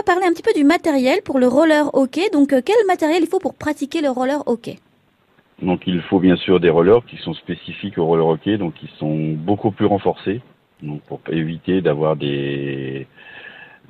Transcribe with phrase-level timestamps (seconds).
[0.00, 2.30] va parler un petit peu du matériel pour le roller hockey.
[2.32, 4.78] Donc, euh, quel matériel il faut pour pratiquer le roller hockey?
[5.62, 8.88] Donc il faut bien sûr des rollers qui sont spécifiques au roller hockey, donc qui
[8.98, 10.40] sont beaucoup plus renforcés,
[10.82, 13.06] donc pour éviter d'avoir des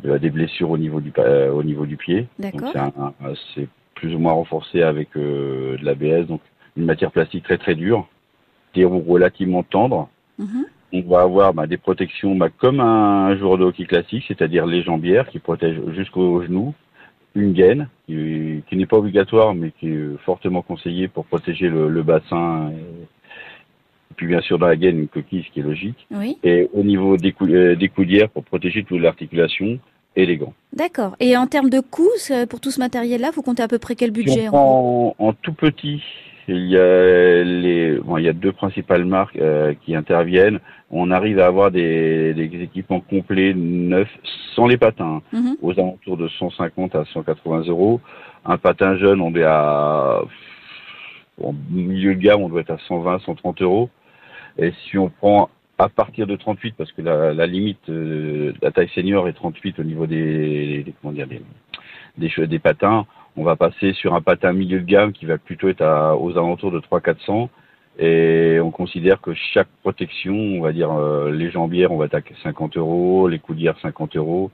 [0.02, 2.26] de- des blessures au niveau du euh, au niveau du pied.
[2.40, 2.72] D'accord.
[3.54, 6.40] c'est plus ou moins renforcé avec euh, de l'ABS, donc
[6.76, 8.08] une matière plastique très très dure,
[8.74, 10.08] des roues relativement tendres.
[10.40, 10.64] Mhm.
[10.92, 14.82] On va avoir bah, des protections bah, comme un joueur de hockey classique, c'est-à-dire les
[14.82, 16.74] jambières qui protègent jusqu'aux genoux,
[17.36, 21.88] une gaine qui, qui n'est pas obligatoire mais qui est fortement conseillée pour protéger le,
[21.88, 22.72] le bassin.
[22.72, 26.06] Et, et puis bien sûr dans la gaine une coquille, ce qui est logique.
[26.10, 26.38] Oui.
[26.42, 29.78] Et au niveau des, cou- euh, des coudières pour protéger toute l'articulation
[30.16, 30.54] et les gants.
[30.72, 31.14] D'accord.
[31.20, 32.10] Et en termes de coûts,
[32.48, 35.26] pour tout ce matériel-là, vous comptez à peu près quel Si budget on prend en,
[35.28, 36.02] en tout petit,
[36.50, 40.58] il y a les, bon, il y a deux principales marques euh, qui interviennent.
[40.90, 44.10] On arrive à avoir des, des équipements complets neufs
[44.54, 45.56] sans les patins, hein, Mhm.
[45.62, 48.00] aux alentours de 150 à 180 euros.
[48.44, 50.20] Un patin jeune, on est à
[51.42, 53.88] en milieu de gamme, on doit être à 120, 130 euros.
[54.58, 58.70] Et si on prend à partir de 38, parce que la, la limite, euh, la
[58.70, 63.56] taille senior est 38 au niveau des, des- comment dire, des, des patins, on va
[63.56, 66.80] passer sur un patin milieu de gamme qui va plutôt être à, aux alentours de
[66.80, 67.48] 300-400.
[67.98, 72.14] Et on considère que chaque protection, on va dire euh, les jambières, on va être
[72.14, 74.50] à 50 euros, les coudières 50 euros,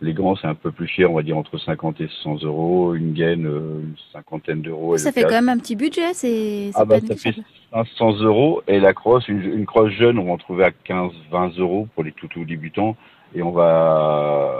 [0.00, 2.94] les gants c'est un peu plus cher, on va dire entre 50 et 100 euros,
[2.94, 4.96] une gaine euh, une cinquantaine d'euros.
[4.96, 7.46] Ça fait quand même un petit budget, c'est ah pas bah, ça fait négligeable.
[7.72, 11.58] 500 euros et la crosse, une, une crosse jeune, on va en trouver à 15-20
[11.58, 12.96] euros pour les tout tout débutants
[13.34, 14.52] et on va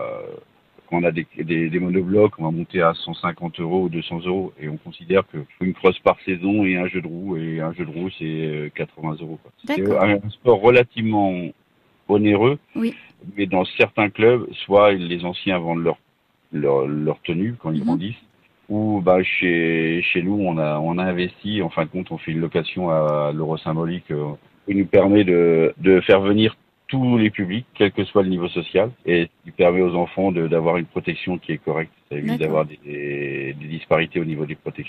[0.89, 4.21] quand on a des, des, des monoblocs, on va monter à 150 euros ou 200
[4.27, 7.61] euros et on considère que une crosse par saison et un jeu de roue et
[7.61, 9.39] un jeu de roue c'est euh, 80 euros.
[9.43, 9.53] quoi.
[9.67, 11.33] C'est un, un sport relativement
[12.09, 12.95] onéreux, Oui.
[13.37, 15.97] mais dans certains clubs, soit les anciens vendent leur
[16.53, 17.85] leur, leur tenue quand ils Mhm.
[17.87, 18.23] grandissent
[18.69, 22.17] ou bah chez chez nous on a on a investi en fin de compte on
[22.19, 24.33] fait une location à l'euro symbolique euh,
[24.67, 26.57] qui nous permet de de faire venir
[26.95, 30.77] tous les publics quel que soit le niveau social et qui permet aux enfants d'avoir
[30.77, 31.93] une protection qui est correcte.
[32.11, 34.85] Ça évite d'avoir des, des disparités au niveau des protections